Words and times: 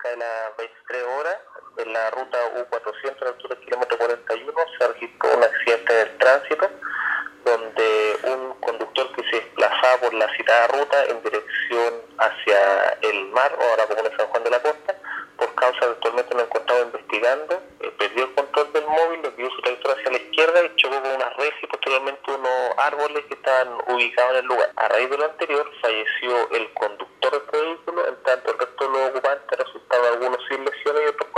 cerca 0.00 0.10
de 0.10 0.16
las 0.16 0.56
23 0.56 1.02
horas, 1.18 1.36
en 1.78 1.92
la 1.92 2.10
ruta 2.10 2.38
U400, 2.56 3.20
a 3.20 3.24
la 3.24 3.30
altura 3.30 3.54
del 3.54 3.64
kilómetro 3.64 3.98
41, 3.98 4.52
se 4.78 4.88
registró 4.88 5.36
un 5.36 5.44
accidente 5.44 5.92
del 5.92 6.18
tránsito 6.18 6.70
donde 7.44 8.18
un 8.24 8.60
conductor 8.60 9.12
que 9.14 9.22
se 9.30 9.36
desplazaba 9.36 9.96
por 10.02 10.14
la 10.14 10.28
citada 10.36 10.66
ruta 10.68 11.04
en 11.06 11.22
dirección 11.22 11.94
hacia 12.18 12.98
el 13.02 13.26
mar, 13.30 13.56
o 13.58 13.62
ahora 13.62 13.86
como 13.86 14.06
en 14.06 14.16
San 14.16 14.26
Juan 14.28 14.44
de 14.44 14.50
la 14.50 14.62
Costa, 14.62 14.94
por 15.36 15.54
causa 15.54 15.86
de 15.86 15.92
actualmente 15.92 16.34
no 16.34 16.42
encontraba 16.42 16.82
investigando, 16.82 17.62
eh, 17.80 17.90
perdió 17.98 18.24
el 18.24 18.34
control 18.34 18.72
del 18.74 18.86
móvil, 18.86 19.22
desvió 19.22 19.50
su 19.50 19.62
trayectoria 19.62 19.96
hacia 19.96 20.12
la 20.12 20.18
izquierda 20.18 20.64
y 20.64 20.76
chocó 20.76 21.00
con 21.00 21.12
unas 21.12 21.36
redes 21.36 21.54
y 21.62 21.66
posteriormente 21.66 22.30
unos 22.30 22.74
árboles 22.76 23.24
que 23.26 23.34
estaban 23.34 23.68
ubicados 23.88 24.32
en 24.32 24.38
el 24.38 24.44
lugar. 24.44 24.70
A 24.76 24.88
raíz 24.88 25.08
de 25.08 25.16
lo 25.16 25.24
anterior 25.24 25.70
falleció 25.80 26.50
el 26.50 26.72
conductor 26.74 27.30
de 27.30 27.38
este 27.38 27.56
vehículo, 27.58 28.06
en 28.06 28.22
tanto 28.22 28.50
el 28.50 28.56
algunos 30.06 30.38
sin 30.48 30.64
lesiones 30.64 31.02
y 31.04 31.08
otros 31.08 31.29